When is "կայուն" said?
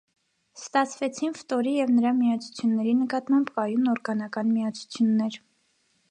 3.59-3.91